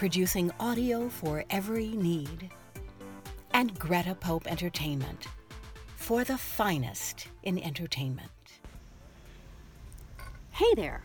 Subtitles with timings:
[0.00, 2.48] producing audio for every need.
[3.52, 5.26] And Greta Pope Entertainment,
[5.94, 8.30] for the finest in entertainment.
[10.52, 11.02] Hey there,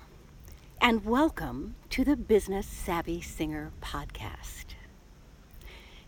[0.80, 4.76] and welcome to the Business Savvy Singer podcast.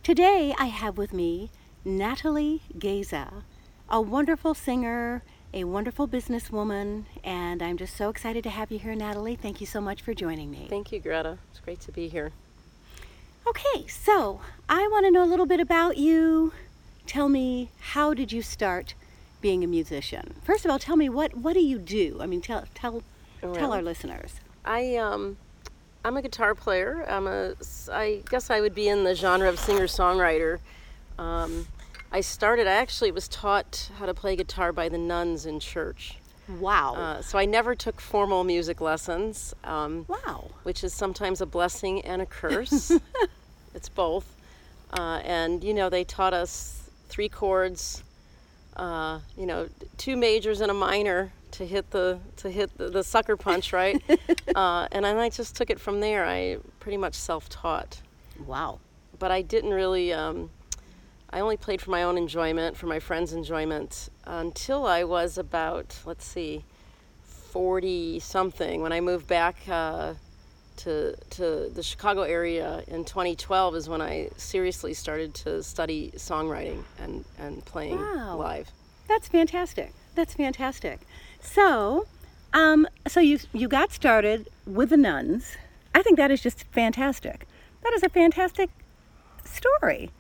[0.02, 1.52] Today I have with me
[1.84, 3.44] Natalie Gaza,
[3.90, 8.96] a wonderful singer, a wonderful businesswoman, and I'm just so excited to have you here,
[8.96, 9.36] Natalie.
[9.36, 10.68] Thank you so much for joining me.
[10.70, 11.38] Thank you, Greta.
[11.52, 12.32] It's great to be here.
[13.50, 16.52] Okay, so I want to know a little bit about you.
[17.06, 18.94] Tell me, how did you start
[19.40, 20.36] being a musician?
[20.44, 22.18] First of all, tell me what what do you do?
[22.20, 23.04] I mean, tell tell
[23.54, 24.36] tell our listeners.
[24.66, 25.38] I um,
[26.04, 27.06] I'm a guitar player.
[27.08, 27.54] I'm a
[27.90, 30.60] I guess I would be in the genre of singer songwriter.
[31.18, 31.68] Um,
[32.12, 32.68] I started.
[32.68, 36.18] I actually was taught how to play guitar by the nuns in church.
[36.48, 36.96] Wow.
[36.96, 40.50] Uh, so I never took formal music lessons, um, wow.
[40.64, 42.92] which is sometimes a blessing and a curse.
[43.76, 44.34] it's both.
[44.92, 48.04] Uh, and you know they taught us three chords,
[48.78, 53.04] uh, you know, two majors and a minor to hit the to hit the, the
[53.04, 54.02] sucker punch, right?
[54.56, 56.26] uh, and then I just took it from there.
[56.26, 58.02] I pretty much self-taught,
[58.46, 58.80] Wow.
[59.20, 60.14] but I didn't really.
[60.14, 60.50] Um,
[61.30, 66.00] I only played for my own enjoyment, for my friends' enjoyment, until I was about
[66.06, 66.64] let's see,
[67.24, 69.58] forty something when I moved back.
[69.70, 70.14] Uh,
[70.78, 76.84] to, to the Chicago area in 2012 is when I seriously started to study songwriting
[77.00, 78.38] and, and playing Wow.
[78.38, 78.70] live.
[79.08, 79.92] That's fantastic.
[80.14, 81.00] That's fantastic.
[81.42, 82.06] So,
[82.54, 85.58] um, so you you got started with the nuns.
[85.96, 87.48] I think that is just fantastic.
[87.84, 88.70] That is a fantastic
[89.46, 90.12] story.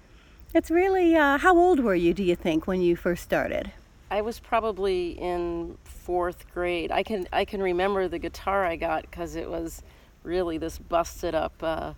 [0.55, 1.15] It's really.
[1.15, 2.15] Uh, how old were you?
[2.15, 3.71] Do you think when you first started?
[4.09, 6.91] I was probably in fourth grade.
[6.91, 9.83] I can I can remember the guitar I got because it was
[10.23, 11.93] really this busted up uh,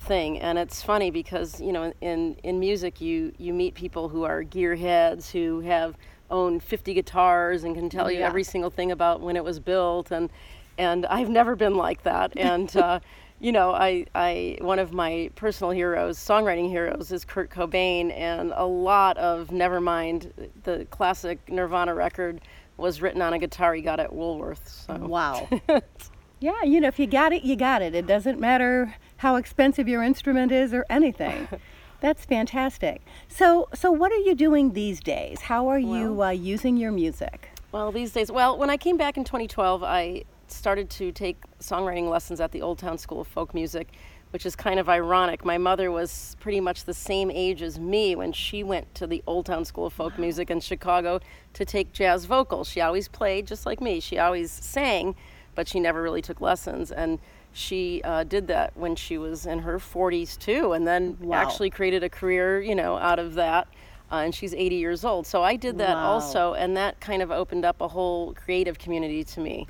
[0.00, 0.38] thing.
[0.40, 4.44] And it's funny because you know in in music you you meet people who are
[4.44, 5.96] gearheads who have
[6.30, 8.26] owned 50 guitars and can tell you Yeah.
[8.28, 10.30] every single thing about when it was built and
[10.76, 12.34] and I've never been like that.
[12.36, 13.00] And uh,
[13.40, 18.52] you know, I, I one of my personal heroes, songwriting heroes, is Kurt Cobain, and
[18.56, 20.32] a lot of Nevermind,
[20.64, 22.40] the classic Nirvana record,
[22.76, 24.68] was written on a guitar he got at Woolworth.
[24.68, 24.96] So.
[24.96, 25.48] Wow.
[26.40, 27.94] yeah, you know, if you got it, you got it.
[27.94, 31.48] It doesn't matter how expensive your instrument is or anything.
[32.00, 33.02] That's fantastic.
[33.28, 35.40] So, so what are you doing these days?
[35.42, 37.50] How are you uh, using your music?
[37.72, 42.08] Well, these days, well, when I came back in 2012, I started to take songwriting
[42.08, 43.88] lessons at the Old Town School of Folk Music,
[44.30, 45.44] which is kind of ironic.
[45.44, 49.22] My mother was pretty much the same age as me when she went to the
[49.26, 51.20] Old Town School of Folk Music in Chicago
[51.54, 52.68] to take jazz vocals.
[52.68, 54.00] She always played just like me.
[54.00, 55.14] She always sang,
[55.54, 56.92] but she never really took lessons.
[56.92, 57.18] And
[57.52, 61.38] she uh, did that when she was in her 40s too, and then Wow.
[61.38, 63.68] actually created a career, you know, out of that.
[64.10, 65.26] Uh, and she's 80 years old.
[65.26, 66.06] So I did that Wow.
[66.12, 69.66] also, and that kind of opened up a whole creative community to me.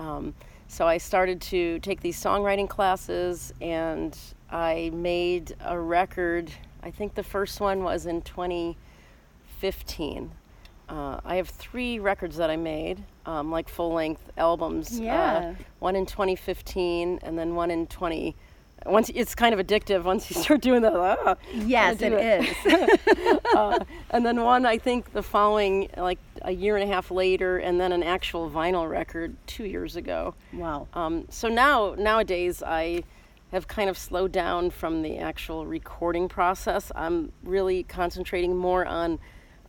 [0.00, 0.34] Um,
[0.66, 4.16] so I started to take these songwriting classes, and
[4.50, 6.50] I made a record.
[6.82, 10.30] I think the first one was in 2015.
[10.88, 14.98] Uh, I have three records that I made, um, like full length albums.
[14.98, 15.36] Yeah.
[15.36, 18.34] Uh, one in 2015, and then one in 20.
[18.86, 20.94] Once it's kind of addictive once you start doing that.
[20.96, 23.38] ah, Yes, do it is.
[23.54, 23.78] uh,
[24.10, 27.80] and then one I think the following like a year and a half later, and
[27.80, 30.34] then an actual vinyl record two years ago.
[30.52, 30.88] wow.
[30.94, 33.04] Um, so now nowadays I
[33.52, 36.92] have kind of slowed down from the actual recording process.
[36.94, 39.18] I'm really concentrating more on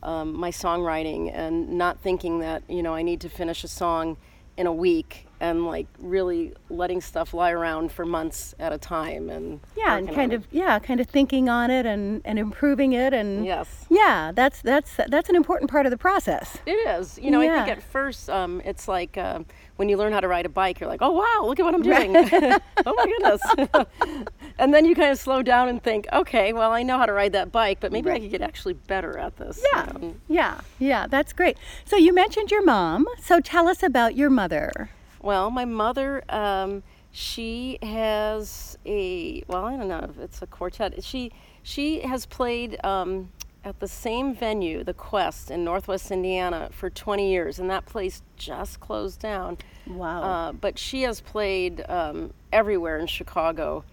[0.02, 4.16] um, my songwriting and not thinking that you know I need to finish a song
[4.56, 9.28] in a week and like really letting stuff lie around for months at a time
[9.28, 13.12] and yeah and kind of yeah kind of thinking on it and and improving it
[13.12, 13.84] and yes.
[13.90, 16.58] Yeah that's that's that's an important part of the process.
[16.64, 17.18] It is.
[17.18, 19.44] You know i think at first um, it's like um
[19.76, 21.74] when you learn how to ride a bike you're like oh wow look at what
[21.74, 22.14] i'm doing.
[22.86, 23.86] Oh my goodness.
[24.58, 27.12] And then you kind of slow down and think okay well i know how to
[27.12, 29.56] ride that bike but maybe i could get actually better at this.
[29.58, 29.92] You yeah.
[29.92, 30.14] Know.
[30.28, 30.60] yeah.
[30.78, 31.56] Yeah that's great.
[31.84, 33.06] So you mentioned your mom.
[33.20, 34.90] So tell us about your mother
[35.22, 36.82] Well, my mother, um,
[37.12, 41.02] she has a well, I don't know if it's a quartet.
[41.04, 41.32] She
[41.62, 43.30] she has played um,
[43.64, 48.22] at the same venue, the Quest in Northwest Indiana, for 20 years, and that place
[48.36, 49.58] just closed down.
[49.86, 50.22] Wow.
[50.22, 53.84] Uh, but she has played um, everywhere in Chicago,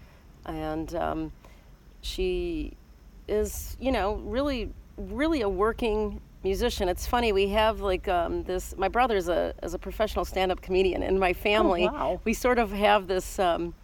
[0.44, 1.32] and um,
[2.00, 2.72] she
[3.28, 6.88] is, you know, really, really a working musician.
[6.88, 8.74] It's funny we have like um, this.
[8.76, 12.20] My brother's a is a professional stand-up comedian, and my family wow.
[12.24, 13.38] we sort of have this.
[13.38, 13.74] Um,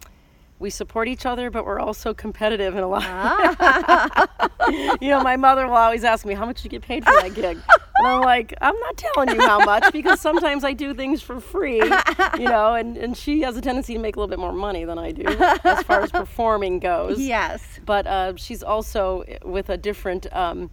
[0.59, 3.03] we support each other, but we're also competitive in a lot.
[4.99, 7.13] you know, my mother will always ask me, "How much did you get paid for
[7.13, 7.59] that gig?"
[7.97, 11.39] And I'm like, "I'm not telling you how much because sometimes I do things for
[11.39, 11.89] free, you
[12.39, 14.97] know." And and she has a tendency to make a little bit more money than
[14.97, 15.25] I do
[15.63, 20.69] as far as performing goes yes but uh, she's also with a different um,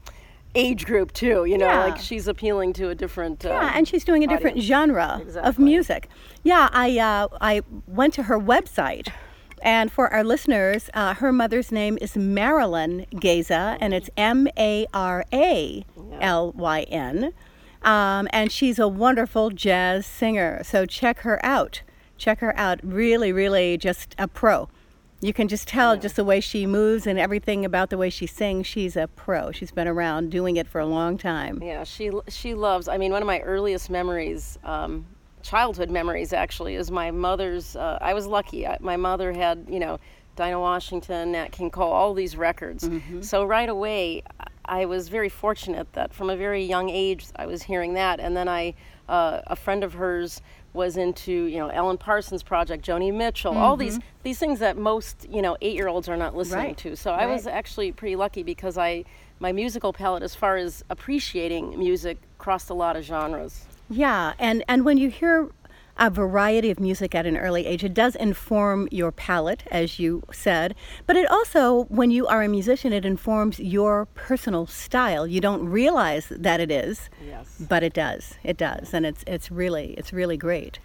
[0.55, 1.45] age group too.
[1.45, 1.85] You know, Yeah.
[1.85, 3.43] like she's appealing to a different.
[3.45, 4.67] Yeah, um, and she's doing a different audience.
[4.69, 6.09] genre of music.
[6.43, 9.09] Yeah, I uh, I went to her website,
[9.63, 14.87] and for our listeners, uh, her mother's name is Maralyn Gaza, and it's M A
[14.95, 15.85] R A
[16.21, 17.33] L Y N,
[17.83, 20.61] um, and she's a wonderful jazz singer.
[20.65, 21.83] So check her out.
[22.17, 22.79] Check her out.
[22.83, 24.69] Really, really, just a pro.
[25.25, 28.27] You can just tell just the way she moves and everything about the way she
[28.27, 28.67] sings.
[28.67, 29.53] She's a pro.
[29.53, 31.63] She's been around doing it for a long time.
[31.63, 32.89] Yeah, she she loves.
[32.89, 35.07] I mean, one of my earliest memories, um,
[35.43, 37.75] childhood memories actually, is my mother's.
[37.75, 38.67] Uh, I was lucky.
[38.67, 39.99] I, my mother had, you know,
[40.37, 42.87] Dinah Washington, Nat King Cole, all these records.
[43.23, 44.25] So right away,
[44.65, 48.37] I was very fortunate that from a very young age I was hearing that, and
[48.37, 48.75] then I,
[49.09, 50.41] uh, a friend of hers
[50.73, 55.27] was into you know Alan Parsons Project, Joni Mitchell, all these these things that most
[55.31, 56.97] you know eight year olds are not listening Right, to.
[56.97, 59.05] So I was actually pretty lucky because I
[59.39, 63.67] my musical palette as far as appreciating music crossed a lot of genres.
[63.91, 65.49] Yeah, and and when you hear
[65.97, 70.23] a variety of music at an early age, it does inform your palate, as you
[70.33, 70.75] said.
[71.07, 75.27] But it also, when you are a musician, it informs your personal style.
[75.27, 77.47] You don't realize that it is, Yes.
[77.61, 78.35] but it does.
[78.43, 80.79] It does, and it's it's really it's really great.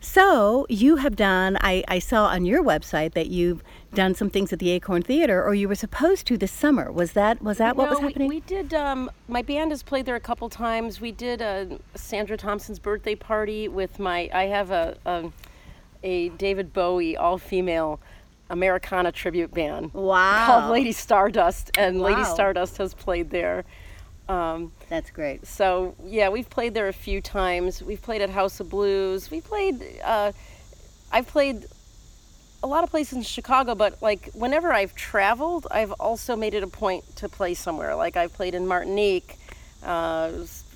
[0.00, 1.58] So you have done.
[1.60, 3.62] I, I saw on your website that you've
[3.94, 6.92] done some things at the Acorn Theater, or you were supposed to this summer.
[6.92, 8.28] Was that was that what was happening?
[8.28, 8.74] We, did.
[8.74, 11.00] Um, my band has played there a couple times.
[11.00, 14.30] We did a Sandra Thompson's birthday party with my.
[14.32, 15.32] I have a a,
[16.02, 17.98] a David Bowie all female
[18.50, 23.64] Americana tribute band wow, called Lady Stardust, and Lady Stardust has played there.
[24.28, 25.46] Um, that's great.
[25.46, 27.82] so yeah, we've played there a few times.
[27.82, 29.30] We've played at House of Blues.
[29.30, 29.82] We played.
[30.04, 30.32] Uh,
[31.10, 31.64] I've played
[32.62, 36.62] a lot of places in Chicago, but like whenever I've traveled, I've also made it
[36.62, 37.94] a point to play somewhere.
[37.94, 39.36] Like I've played in Martinique,
[39.82, 40.32] uh,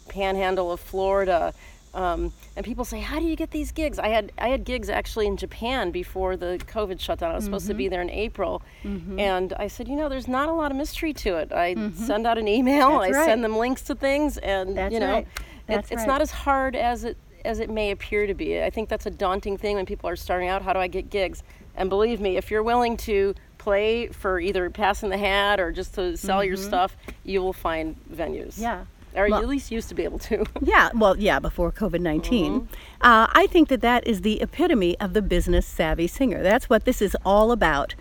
[0.08, 1.52] Panhandle of Florida,
[1.94, 4.89] um, and people say, "How do you get these gigs?" I had I had gigs
[4.89, 7.33] actually in Japan before the COVID shutdown.
[7.33, 7.79] I was supposed to Mm-hmm.
[7.79, 11.12] be there in April, and I said, "You know, there's not a lot of mystery
[11.15, 11.53] to it.
[11.53, 13.00] I send out an email, Mm-hmm.
[13.03, 13.27] That's I right.
[13.27, 15.26] send them links to things, and That's you know, right.
[15.26, 16.07] it- That's it's right.
[16.09, 18.62] not as hard as it as it may appear to be.
[18.62, 20.62] I think that's a daunting thing when people are starting out.
[20.62, 21.43] How do I get gigs?
[21.75, 25.95] And believe me, if you're willing to play for either passing the hat or just
[25.95, 28.55] to sell your stuff, you will find venues.
[28.55, 28.62] Mm-hmm.
[28.62, 28.85] Yeah.
[29.14, 30.45] Or Well- at least used to be able to.
[30.62, 32.69] Yeah, well, yeah, before COVID 19.
[33.00, 36.42] Uh, I think that that is the epitome of the business savvy singer.
[36.42, 37.95] That's what this is all about.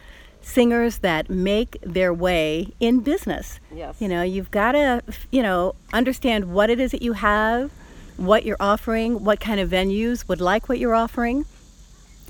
[0.43, 3.59] Singers that make their way in business.
[3.75, 4.01] Yes.
[4.01, 7.71] You know, you've got to, you know, understand what it is that you have,
[8.17, 11.45] what you're offering, what kind of venues would like what you're offering,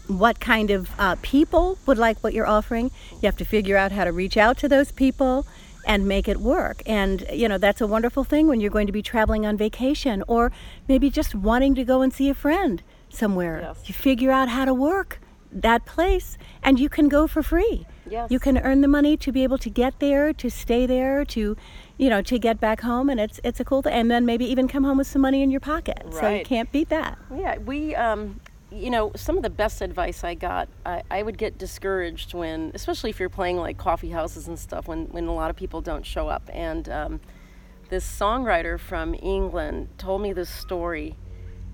[0.08, 2.92] what kind of uh, people would like what you're offering.
[3.22, 5.46] You have to figure out how to reach out to those people
[5.86, 6.82] and make it work.
[6.86, 10.24] And, you know, that's a wonderful thing when you're going to be traveling on vacation
[10.28, 10.52] or
[10.88, 13.62] maybe just wanting to go and see a friend somewhere.
[13.62, 13.84] Yes.
[13.88, 15.20] You figure out how to work
[15.52, 17.86] that place and you can go for free.
[18.10, 18.32] Yes.
[18.32, 21.58] You can earn the money to be able to get there, to stay there, to,
[21.98, 23.94] you know, to get back home, and it's it's a cool thing.
[23.94, 26.04] And then maybe even come home with some money in your pocket.
[26.12, 27.18] So you can't beat that.
[27.34, 28.40] Yeah, we, um,
[28.72, 32.72] you know, some of the best advice I got, I, I would get discouraged when,
[32.74, 35.82] especially if you're playing like coffee houses and stuff, when, when a lot of people
[35.82, 36.50] don't show up.
[36.54, 37.20] And um,
[37.90, 41.16] this songwriter from England told me this story,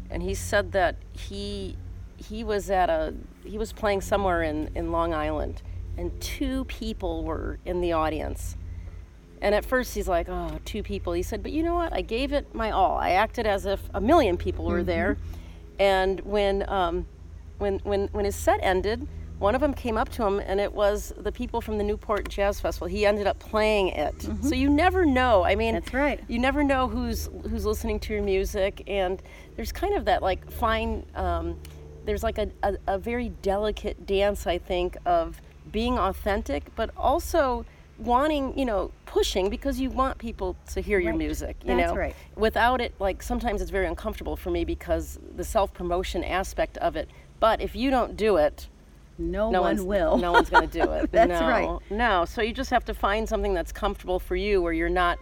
[0.09, 1.77] and he said that he
[2.15, 3.13] he was at a
[3.43, 5.61] he was playing somewhere in in Long Island,
[5.95, 8.57] and two people were in the audience.
[9.39, 11.93] And at first he's like, "Oh, two people." He said, "But you know what?
[11.93, 12.97] I gave it my all.
[12.97, 15.17] I acted as if a million people were there."
[15.79, 17.05] And when um,
[17.57, 19.07] when when when his set ended,
[19.39, 22.27] one of them came up to him, and it was the people from the Newport
[22.29, 22.87] Jazz Festival.
[22.87, 24.27] He ended up playing it.
[24.41, 25.43] So you never know.
[25.43, 26.23] I mean, That's right.
[26.27, 29.21] You never know who's who's listening to your music, and
[29.55, 31.05] there's kind of that like fine.
[31.15, 31.59] Um,
[32.05, 35.41] there's like a, a, a very delicate dance, I think, of
[35.71, 37.65] being authentic, but also
[37.99, 41.17] wanting, you know, pushing because you want people to hear your Right.
[41.17, 41.55] music.
[41.65, 42.15] You That's know, right.
[42.35, 46.95] without it, like sometimes it's very uncomfortable for me because the self promotion aspect of
[46.95, 47.09] it.
[47.39, 48.67] But if you don't do it,
[49.19, 50.17] No, no one will.
[50.17, 51.11] No one's going to do it.
[51.11, 51.79] That's no, right.
[51.89, 55.17] No, so you just have to find something that's comfortable for you, where you're not,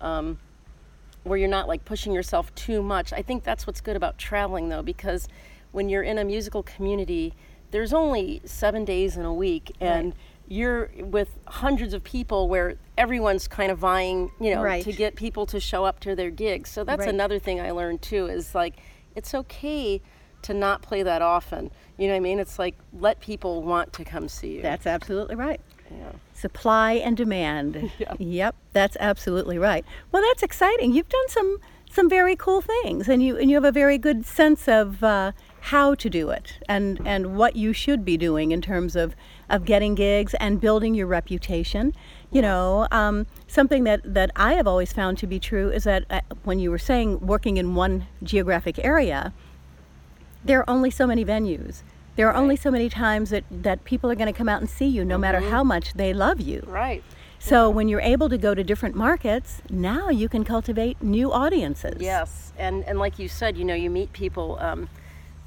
[0.00, 0.38] um,
[1.24, 3.12] where you're not like pushing yourself too much.
[3.12, 5.26] I think that's what's good about traveling, though, because
[5.72, 7.34] when you're in a musical community,
[7.72, 10.14] there's only seven days in a week, and
[10.50, 14.82] you're with hundreds of people where everyone's kind of vying, you know, Right.
[14.82, 16.70] to get people to show up to their gigs.
[16.70, 17.08] So that's Right.
[17.08, 18.74] another thing I learned too is like
[19.14, 20.02] it's okay
[20.42, 21.70] to not play that often.
[21.96, 22.38] You know what I mean?
[22.40, 24.62] It's like let people want to come see you.
[24.62, 25.60] That's absolutely right.
[25.90, 26.12] yeah.
[26.34, 27.90] Supply and demand.
[27.98, 28.14] Yeah.
[28.18, 29.84] Yep, that's absolutely right.
[30.10, 30.92] Well, that's exciting.
[30.94, 31.58] You've done some
[31.92, 35.32] some very cool things, and you and you have a very good sense of uh,
[35.60, 39.14] how to do it and and what you should be doing in terms of
[39.50, 41.92] of getting gigs and building your reputation.
[42.32, 46.04] You know, um, something that that I have always found to be true is that
[46.08, 49.34] uh, when you were saying working in one geographic area,
[50.44, 51.82] there are only so many venues.
[52.16, 54.68] There are only so many times that, that people are going to come out and
[54.68, 56.62] see you, no matter how much they love you.
[56.66, 57.02] Right.
[57.38, 61.96] So when you're able to go to different markets, now you can cultivate new audiences.
[62.00, 64.58] Yes, and and like you said, you know, you meet people.
[64.60, 64.88] Um,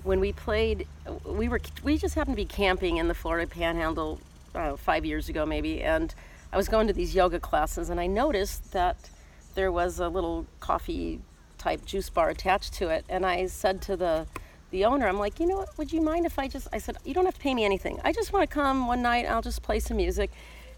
[0.04, 0.88] when we played,
[1.26, 4.20] we were we just happened to be camping in the Florida Panhandle
[4.54, 6.14] uh, five years ago, maybe, and
[6.52, 9.10] I was going to these yoga classes, and I noticed that
[9.56, 11.20] there was a little coffee
[11.58, 14.28] type juice bar attached to it, and I said to the
[14.72, 15.78] the owner, I'm like, you know what?
[15.78, 16.68] Would you mind if I just?
[16.74, 18.00] I said, you don't have to pay me anything.
[18.04, 19.26] I just want to come one night.
[19.26, 20.32] I'll just play some music.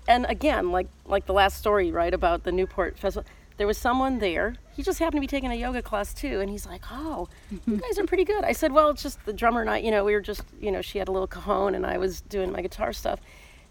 [0.08, 3.28] And again, like like the last story, right about the Newport Festival,
[3.58, 4.58] there was someone there.
[4.76, 7.30] He just happened to be taking a yoga class too, and he's like, "Oh,
[7.66, 9.78] you guys are pretty good." I said, "Well, it's just the drummer and I.
[9.78, 12.22] You know, we were just, you know, she had a little cajon, and I was
[12.22, 13.20] doing my guitar stuff."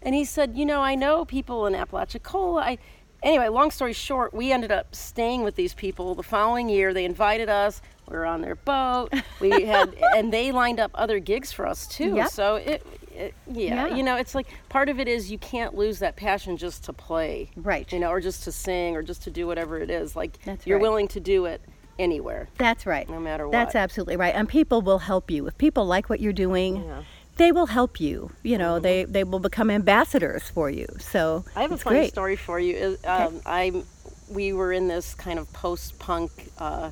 [0.01, 2.61] And he said, "You know, I know people in Apalachicola.
[2.61, 2.77] I."
[3.25, 6.93] Anyway, long story short, we ended up staying with these people the following year.
[6.93, 7.81] They invited us.
[8.07, 9.11] We were on their boat.
[9.41, 12.15] We had, and they lined up other gigs for us too.
[12.15, 12.29] Yep.
[12.29, 13.95] So it, it yeah, Yeah.
[13.95, 16.93] you know, it's like part of it is you can't lose that passion just to
[16.93, 17.91] play, Right.
[17.91, 20.15] You know, or just to sing or just to do whatever it is.
[20.15, 20.83] Like That's you're right.
[20.83, 21.61] willing to do it
[21.97, 22.47] anywhere.
[22.59, 23.09] That's right.
[23.09, 23.53] No matter what.
[23.53, 24.35] That's absolutely right.
[24.35, 25.47] And people will help you.
[25.47, 27.03] If people like what you're doing, Yeah.
[27.35, 27.43] Mm-hmm.
[27.43, 28.31] they will help you.
[28.43, 30.87] You know, they, they will become ambassadors for you.
[30.99, 32.11] So I have a funny great.
[32.11, 32.97] story for you.
[33.05, 33.83] Um, I
[34.29, 36.89] we were in this kind of post-punk uh,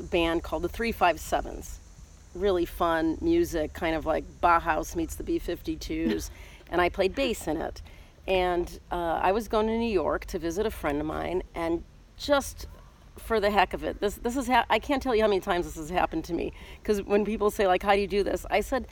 [0.00, 1.80] band called the Three Five Sevens.
[2.34, 6.30] Really fun music, kind of like Bauhaus meets the B-52s,
[6.70, 7.82] and I played bass in it.
[8.26, 11.84] And uh, I was going to New York to visit a friend of mine, and
[12.16, 12.66] just
[13.16, 15.40] for the heck of it, this this is ha- I can't tell you how many
[15.40, 16.52] times this has happened to me.
[16.82, 18.86] Because when people say like, "How do you do this?" I said.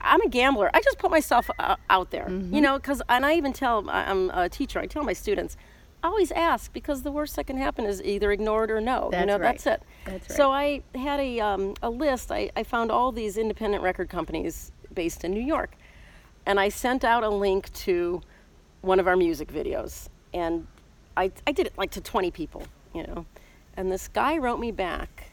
[0.00, 0.70] I'm a gambler.
[0.72, 2.54] I just put myself uh, out there, Mm-hmm.
[2.54, 5.56] you know, because, and I even tell, I'm a teacher, I tell my students,
[6.04, 9.10] always ask because the worst that can happen is either ignore it or no.
[9.12, 9.42] you know, right.
[9.42, 9.82] that's it.
[10.04, 10.36] That's right.
[10.36, 12.30] So I had a, um, a list.
[12.30, 15.72] I, I found all these independent record companies based in New York.
[16.46, 18.22] And I sent out a link to
[18.80, 20.08] one of our music videos.
[20.32, 20.66] And
[21.16, 22.62] I, I did it like to 20 people,
[22.94, 23.26] you know.
[23.76, 25.32] And this guy wrote me back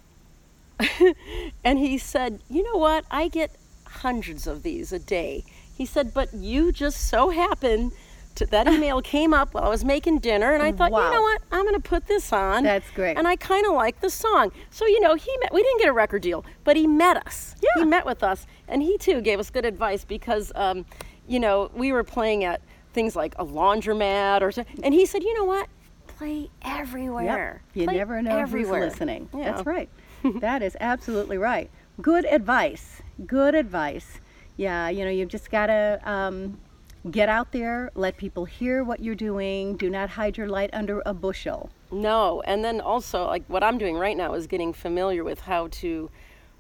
[1.63, 3.05] and he said, You know what?
[3.10, 3.51] I get
[3.95, 5.43] hundreds of these a day.
[5.73, 7.91] He said, But you just so happen
[8.35, 11.07] to, that email came up while I was making dinner, and I thought, Wow.
[11.07, 11.41] You know what?
[11.51, 12.63] I'm going to put this on.
[12.63, 13.17] That's great.
[13.17, 14.51] And I kind of like the song.
[14.69, 17.55] So, you know, he met, we didn't get a record deal, but he met us.
[17.61, 17.83] Yeah.
[17.83, 20.85] He met with us, and he too gave us good advice because, um,
[21.27, 22.61] you know, we were playing at
[22.93, 25.67] things like a laundromat or and he said, You know what?
[26.07, 27.61] Play everywhere.
[27.73, 27.75] Yep.
[27.81, 28.83] You Play never know everywhere.
[28.83, 29.29] who's listening.
[29.35, 29.51] Yeah.
[29.51, 29.89] That's right.
[30.39, 31.69] that is absolutely right.
[32.01, 33.01] Good advice.
[33.25, 34.19] Good advice.
[34.57, 36.57] Yeah, you know, you've just got to um,
[37.12, 39.75] get out there, let people hear what you're doing.
[39.77, 41.69] Do not hide your light under a bushel.
[41.91, 45.67] No, and then also like what I'm doing right now is getting familiar with how
[45.72, 46.10] to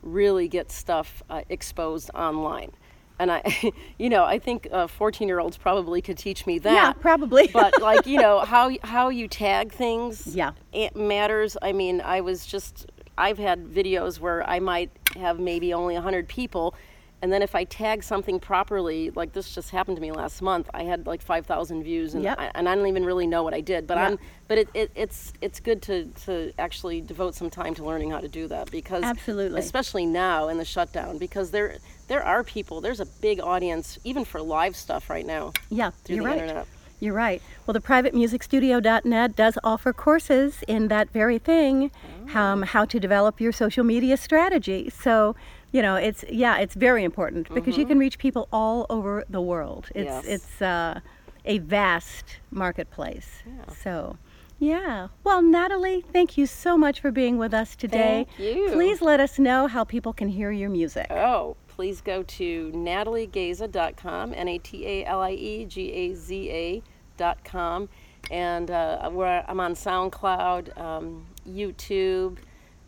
[0.01, 2.71] really get stuff uh, exposed online.
[3.17, 6.73] And I, you know, I think uh, 14 year olds probably could teach me that.
[6.73, 7.47] Yeah, probably.
[7.53, 10.51] but like, you know, how how you tag things Yeah.
[10.73, 11.57] it matters.
[11.61, 12.85] I mean, I was just
[13.17, 16.75] I've had videos where I might have maybe only 100 people
[17.21, 20.69] And then if I tag something properly, like this just happened to me last month,
[20.73, 22.37] I had like 5,000 views, and, Yep.
[22.37, 23.87] I, and I don't even really know what I did.
[23.87, 24.07] But Yeah.
[24.07, 24.19] I'm,
[24.49, 28.19] but it, it, it's it's good to, to actually devote some time to learning how
[28.19, 29.59] to do that because Absolutely.
[29.59, 31.77] especially now in the shutdown, because there
[32.09, 36.17] there are people, there's a big audience even for live stuff right now Yeah, through
[36.17, 36.41] you're the right.
[36.41, 36.67] internet.
[37.05, 37.41] You're right.
[37.65, 41.91] Well, the privatemusicstudio.net does offer courses in that very thing,
[42.33, 42.39] Oh.
[42.39, 44.89] um, how to develop your social media strategy.
[44.89, 45.35] So,
[45.71, 49.41] you know, it's yeah, it's very important because you can reach people all over the
[49.41, 49.89] world.
[49.93, 50.27] It's Mm-hmm.
[50.29, 50.41] Yes.
[50.41, 50.99] it's uh,
[51.45, 53.43] a vast marketplace.
[53.45, 53.73] Yeah.
[53.83, 54.17] So.
[54.57, 55.09] Yeah.
[55.25, 58.25] Well, Natalie, thank you so much for being with us today.
[58.37, 58.69] Thank you.
[58.71, 61.07] Please let us know how people can hear your music.
[61.11, 66.83] Oh, please go to nataliegaza.com, N A T A L I E G A Z
[67.19, 67.89] A.com.
[68.31, 72.37] And uh, where I'm on SoundCloud, um, YouTube,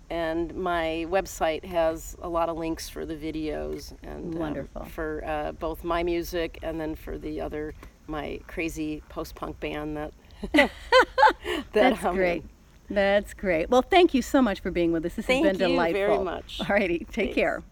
[0.10, 5.52] and my website has a lot of links for the videos and um, for uh,
[5.52, 7.74] both my music and then for the other
[8.08, 10.14] my crazy post punk band that
[10.54, 10.72] that
[11.74, 12.44] That's great.
[12.90, 13.70] That's great.
[13.70, 15.16] Well, thank you so much for being with us.
[15.16, 16.00] This Thank has been delightful.
[16.00, 16.62] Thank you very much.
[16.62, 17.00] All righty.
[17.00, 17.36] Take Thanks.
[17.36, 17.64] care.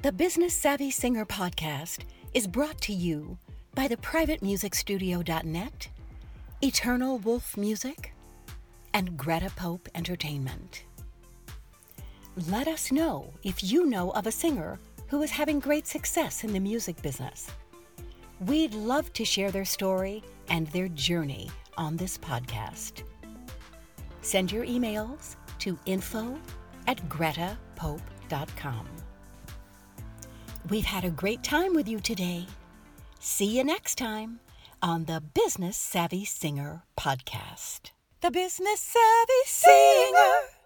[0.00, 3.38] The Business Savvy Singer podcast is brought to you
[3.74, 5.88] by the privatemusicstudio.net,
[6.62, 8.12] Eternal Wolf Music,
[8.94, 10.84] and Greta Pope Entertainment.
[12.48, 16.52] Let us know if you know of a singer who is having great success in
[16.52, 17.48] the music business.
[18.46, 23.02] We'd love to share their story and their journey on this podcast.
[24.22, 26.38] Send your emails to info
[26.86, 28.86] at gretapope.com.
[30.70, 32.46] We've had a great time with you today.
[33.18, 34.38] See you next time
[34.80, 37.90] on the Business Savvy Singer podcast.
[38.20, 40.59] The Business Savvy Singer.